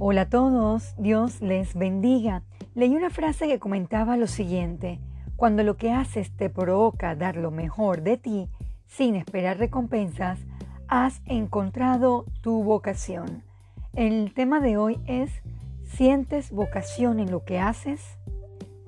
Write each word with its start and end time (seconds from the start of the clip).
Hola 0.00 0.22
a 0.22 0.28
todos, 0.28 0.94
Dios 0.96 1.40
les 1.40 1.74
bendiga. 1.74 2.44
Leí 2.76 2.94
una 2.94 3.10
frase 3.10 3.48
que 3.48 3.58
comentaba 3.58 4.16
lo 4.16 4.28
siguiente, 4.28 5.00
cuando 5.34 5.64
lo 5.64 5.76
que 5.76 5.90
haces 5.90 6.30
te 6.36 6.48
provoca 6.48 7.16
dar 7.16 7.34
lo 7.34 7.50
mejor 7.50 8.02
de 8.02 8.16
ti 8.16 8.48
sin 8.86 9.16
esperar 9.16 9.58
recompensas, 9.58 10.38
has 10.86 11.20
encontrado 11.26 12.26
tu 12.42 12.62
vocación. 12.62 13.42
El 13.92 14.32
tema 14.34 14.60
de 14.60 14.76
hoy 14.76 15.00
es, 15.08 15.32
¿sientes 15.82 16.52
vocación 16.52 17.18
en 17.18 17.32
lo 17.32 17.44
que 17.44 17.58
haces? 17.58 18.18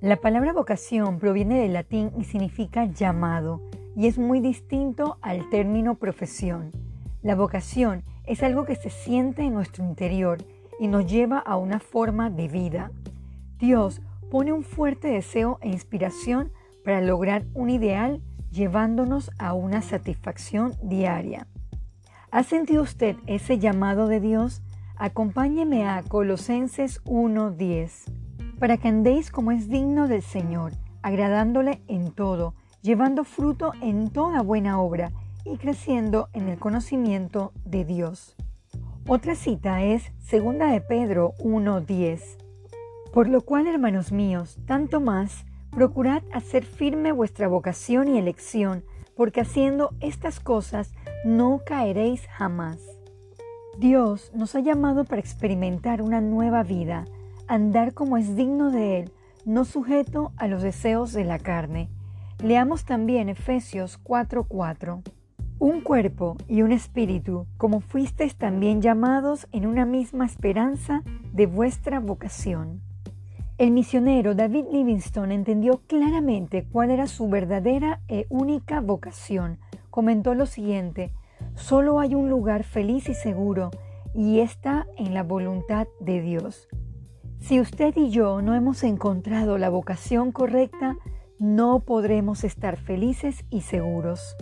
La 0.00 0.14
palabra 0.14 0.52
vocación 0.52 1.18
proviene 1.18 1.60
del 1.60 1.72
latín 1.72 2.12
y 2.16 2.22
significa 2.22 2.84
llamado 2.84 3.60
y 3.96 4.06
es 4.06 4.16
muy 4.16 4.38
distinto 4.38 5.18
al 5.22 5.50
término 5.50 5.96
profesión. 5.96 6.70
La 7.20 7.34
vocación 7.34 8.04
es 8.26 8.44
algo 8.44 8.64
que 8.64 8.76
se 8.76 8.90
siente 8.90 9.42
en 9.42 9.54
nuestro 9.54 9.84
interior 9.84 10.38
y 10.80 10.88
nos 10.88 11.06
lleva 11.06 11.38
a 11.38 11.58
una 11.58 11.78
forma 11.78 12.30
de 12.30 12.48
vida. 12.48 12.90
Dios 13.58 14.00
pone 14.30 14.50
un 14.52 14.62
fuerte 14.62 15.08
deseo 15.08 15.58
e 15.60 15.68
inspiración 15.68 16.52
para 16.84 17.02
lograr 17.02 17.44
un 17.52 17.68
ideal 17.68 18.22
llevándonos 18.50 19.30
a 19.38 19.52
una 19.52 19.82
satisfacción 19.82 20.74
diaria. 20.82 21.46
¿Ha 22.30 22.42
sentido 22.44 22.82
usted 22.82 23.16
ese 23.26 23.58
llamado 23.58 24.08
de 24.08 24.20
Dios? 24.20 24.62
Acompáñeme 24.96 25.86
a 25.86 26.02
Colosenses 26.02 27.02
1:10 27.04 28.06
para 28.58 28.78
que 28.78 28.88
andéis 28.88 29.30
como 29.30 29.52
es 29.52 29.68
digno 29.68 30.08
del 30.08 30.22
Señor, 30.22 30.72
agradándole 31.02 31.82
en 31.88 32.10
todo, 32.12 32.54
llevando 32.80 33.24
fruto 33.24 33.72
en 33.82 34.08
toda 34.08 34.40
buena 34.40 34.80
obra 34.80 35.12
y 35.44 35.58
creciendo 35.58 36.30
en 36.32 36.48
el 36.48 36.58
conocimiento 36.58 37.52
de 37.66 37.84
Dios. 37.84 38.36
Otra 39.12 39.34
cita 39.34 39.82
es 39.82 40.12
segunda 40.20 40.70
de 40.70 40.80
Pedro 40.80 41.34
1:10. 41.40 42.38
Por 43.12 43.28
lo 43.28 43.40
cual, 43.40 43.66
hermanos 43.66 44.12
míos, 44.12 44.60
tanto 44.66 45.00
más, 45.00 45.46
procurad 45.72 46.22
hacer 46.32 46.64
firme 46.64 47.10
vuestra 47.10 47.48
vocación 47.48 48.06
y 48.06 48.18
elección, 48.18 48.84
porque 49.16 49.40
haciendo 49.40 49.90
estas 49.98 50.38
cosas 50.38 50.92
no 51.24 51.60
caeréis 51.66 52.24
jamás. 52.28 52.78
Dios 53.80 54.30
nos 54.32 54.54
ha 54.54 54.60
llamado 54.60 55.04
para 55.04 55.20
experimentar 55.20 56.02
una 56.02 56.20
nueva 56.20 56.62
vida, 56.62 57.04
andar 57.48 57.94
como 57.94 58.16
es 58.16 58.36
digno 58.36 58.70
de 58.70 59.00
Él, 59.00 59.12
no 59.44 59.64
sujeto 59.64 60.30
a 60.36 60.46
los 60.46 60.62
deseos 60.62 61.12
de 61.12 61.24
la 61.24 61.40
carne. 61.40 61.90
Leamos 62.38 62.84
también 62.84 63.28
Efesios 63.28 63.98
4:4 64.04 65.02
un 65.60 65.82
cuerpo 65.82 66.38
y 66.48 66.62
un 66.62 66.72
espíritu, 66.72 67.46
como 67.58 67.80
fuisteis 67.80 68.34
también 68.34 68.80
llamados 68.80 69.46
en 69.52 69.66
una 69.66 69.84
misma 69.84 70.24
esperanza 70.24 71.02
de 71.34 71.44
vuestra 71.44 72.00
vocación. 72.00 72.80
El 73.58 73.70
misionero 73.70 74.34
David 74.34 74.64
Livingstone 74.72 75.34
entendió 75.34 75.82
claramente 75.86 76.66
cuál 76.72 76.90
era 76.90 77.06
su 77.06 77.28
verdadera 77.28 78.00
e 78.08 78.24
única 78.30 78.80
vocación. 78.80 79.58
Comentó 79.90 80.34
lo 80.34 80.46
siguiente, 80.46 81.12
solo 81.56 82.00
hay 82.00 82.14
un 82.14 82.30
lugar 82.30 82.64
feliz 82.64 83.10
y 83.10 83.14
seguro, 83.14 83.70
y 84.14 84.40
está 84.40 84.86
en 84.96 85.12
la 85.12 85.22
voluntad 85.22 85.86
de 86.00 86.22
Dios. 86.22 86.68
Si 87.38 87.60
usted 87.60 87.94
y 87.96 88.08
yo 88.08 88.40
no 88.40 88.54
hemos 88.54 88.82
encontrado 88.82 89.58
la 89.58 89.68
vocación 89.68 90.32
correcta, 90.32 90.96
no 91.38 91.80
podremos 91.80 92.44
estar 92.44 92.78
felices 92.78 93.44
y 93.50 93.60
seguros. 93.60 94.36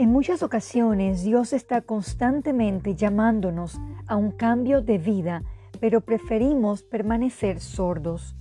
En 0.00 0.12
muchas 0.12 0.44
ocasiones 0.44 1.24
Dios 1.24 1.52
está 1.52 1.80
constantemente 1.80 2.94
llamándonos 2.94 3.80
a 4.06 4.14
un 4.14 4.30
cambio 4.30 4.80
de 4.80 4.96
vida, 4.96 5.42
pero 5.80 6.02
preferimos 6.02 6.84
permanecer 6.84 7.58
sordos. 7.58 8.36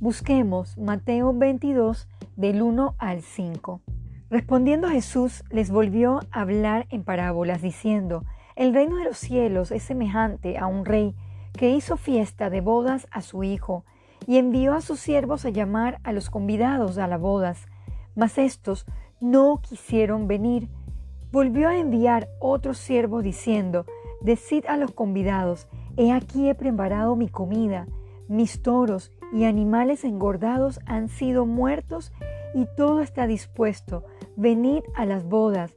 Busquemos 0.00 0.78
Mateo 0.78 1.34
22 1.34 2.08
del 2.36 2.62
1 2.62 2.94
al 2.96 3.20
5. 3.20 3.82
Respondiendo 4.30 4.88
Jesús 4.88 5.44
les 5.50 5.70
volvió 5.70 6.20
a 6.30 6.40
hablar 6.40 6.86
en 6.88 7.04
parábolas 7.04 7.60
diciendo, 7.60 8.24
el 8.56 8.72
reino 8.72 8.96
de 8.96 9.04
los 9.04 9.18
cielos 9.18 9.70
es 9.70 9.82
semejante 9.82 10.56
a 10.56 10.66
un 10.66 10.86
rey 10.86 11.14
que 11.52 11.68
hizo 11.68 11.98
fiesta 11.98 12.48
de 12.48 12.62
bodas 12.62 13.06
a 13.10 13.20
su 13.20 13.44
hijo 13.44 13.84
y 14.26 14.38
envió 14.38 14.72
a 14.72 14.80
sus 14.80 14.98
siervos 14.98 15.44
a 15.44 15.50
llamar 15.50 16.00
a 16.04 16.12
los 16.12 16.30
convidados 16.30 16.96
a 16.96 17.06
las 17.06 17.20
bodas, 17.20 17.66
mas 18.14 18.38
estos 18.38 18.86
no 19.20 19.60
quisieron 19.60 20.26
venir 20.26 20.70
volvió 21.32 21.68
a 21.68 21.78
enviar 21.78 22.28
otro 22.38 22.74
siervo 22.74 23.22
diciendo, 23.22 23.86
Decid 24.20 24.66
a 24.66 24.76
los 24.76 24.92
convidados, 24.92 25.66
he 25.96 26.12
aquí 26.12 26.48
he 26.48 26.54
preparado 26.54 27.16
mi 27.16 27.28
comida, 27.28 27.88
mis 28.28 28.62
toros 28.62 29.10
y 29.32 29.44
animales 29.44 30.04
engordados 30.04 30.78
han 30.86 31.08
sido 31.08 31.46
muertos 31.46 32.12
y 32.54 32.66
todo 32.76 33.00
está 33.00 33.26
dispuesto, 33.26 34.04
venid 34.36 34.82
a 34.94 35.06
las 35.06 35.24
bodas. 35.24 35.74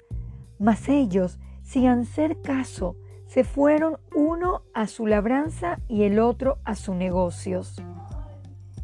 Mas 0.59 0.89
ellos, 0.89 1.39
sin 1.63 1.88
hacer 1.88 2.41
caso, 2.41 2.97
se 3.25 3.44
fueron 3.44 3.97
uno 4.13 4.61
a 4.73 4.88
su 4.88 5.07
labranza 5.07 5.79
y 5.88 6.03
el 6.03 6.19
otro 6.19 6.59
a 6.63 6.75
sus 6.75 6.95
negocios. 6.95 7.81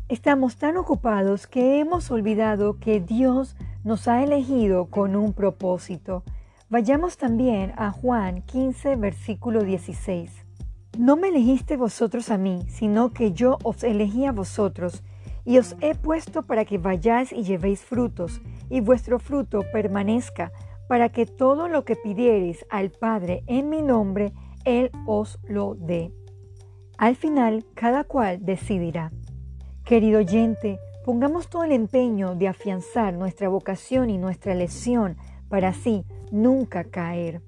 Estamos 0.10 0.58
tan 0.58 0.76
ocupados 0.78 1.48
que 1.48 1.80
hemos 1.80 2.12
olvidado 2.12 2.80
que 2.80 3.00
Dios 3.00 3.56
nos 3.84 4.08
ha 4.08 4.24
elegido 4.24 4.88
con 4.88 5.16
un 5.16 5.34
propósito. 5.34 6.24
Vayamos 6.72 7.18
también 7.18 7.74
a 7.76 7.92
Juan 7.92 8.44
15, 8.44 8.96
versículo 8.96 9.66
16. 9.66 10.32
No 10.98 11.18
me 11.18 11.28
elegiste 11.28 11.76
vosotros 11.76 12.32
a 12.32 12.38
mí, 12.38 12.62
sino 12.70 13.12
que 13.12 13.34
yo 13.34 13.58
os 13.64 13.84
elegí 13.84 14.26
a 14.26 14.32
vosotros, 14.32 15.04
y 15.44 15.58
os 15.58 15.76
he 15.82 15.96
puesto 15.96 16.44
para 16.44 16.64
que 16.64 16.78
vayáis 16.78 17.34
y 17.34 17.44
llevéis 17.44 17.82
frutos, 17.82 18.40
y 18.70 18.80
vuestro 18.80 19.20
fruto 19.20 19.66
permanezca, 19.74 20.54
para 20.88 21.10
que 21.10 21.26
todo 21.26 21.68
lo 21.68 21.84
que 21.84 21.98
pidiereis 21.98 22.66
al 22.70 22.90
Padre 22.90 23.44
en 23.48 23.70
mi 23.70 23.82
nombre, 23.82 24.32
Él 24.64 24.92
os 25.06 25.40
lo 25.44 25.76
dé. 25.76 26.14
Al 26.98 27.18
final, 27.18 27.66
cada 27.74 28.06
cual 28.06 28.46
decidirá. 28.46 29.12
Querido 29.84 30.20
oyente, 30.20 30.80
pongamos 31.04 31.50
todo 31.50 31.66
el 31.66 31.74
empeño 31.74 32.34
de 32.36 32.48
afianzar 32.48 33.14
nuestra 33.14 33.50
vocación 33.50 34.10
y 34.10 34.18
nuestra 34.18 34.54
elección 34.54 35.18
para 35.52 35.68
así 35.68 36.06
nunca 36.32 36.86
caer. 36.86 37.42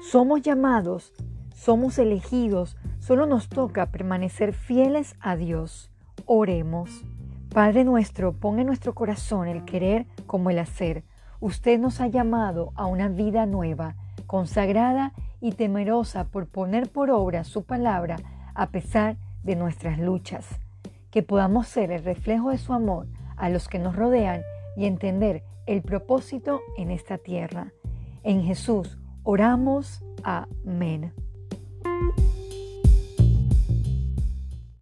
Somos 0.00 0.42
llamados, 0.42 1.12
somos 1.56 1.98
elegidos, 1.98 2.76
solo 3.00 3.26
nos 3.26 3.48
toca 3.48 3.90
permanecer 3.90 4.52
fieles 4.52 5.16
a 5.20 5.34
Dios. 5.34 5.90
Oremos. 6.24 7.04
Padre 7.52 7.82
nuestro, 7.82 8.32
ponga 8.32 8.60
en 8.60 8.68
nuestro 8.68 8.94
corazón 8.94 9.48
el 9.48 9.64
querer 9.64 10.06
como 10.28 10.50
el 10.50 10.60
hacer. 10.60 11.02
Usted 11.40 11.80
nos 11.80 12.00
ha 12.00 12.06
llamado 12.06 12.70
a 12.76 12.86
una 12.86 13.08
vida 13.08 13.44
nueva, 13.44 13.96
consagrada 14.28 15.12
y 15.40 15.50
temerosa 15.50 16.28
por 16.28 16.46
poner 16.46 16.90
por 16.90 17.10
obra 17.10 17.42
su 17.42 17.64
palabra 17.64 18.18
a 18.54 18.68
pesar 18.68 19.16
de 19.42 19.56
nuestras 19.56 19.98
luchas. 19.98 20.46
Que 21.10 21.24
podamos 21.24 21.66
ser 21.66 21.90
el 21.90 22.04
reflejo 22.04 22.50
de 22.50 22.58
su 22.58 22.72
amor 22.72 23.08
a 23.36 23.48
los 23.48 23.66
que 23.66 23.80
nos 23.80 23.96
rodean 23.96 24.42
y 24.76 24.86
entender 24.86 25.42
el 25.66 25.82
propósito 25.82 26.60
en 26.76 26.90
esta 26.90 27.18
tierra. 27.18 27.72
En 28.22 28.42
Jesús 28.42 28.98
oramos. 29.22 30.02
Amén. 30.22 31.12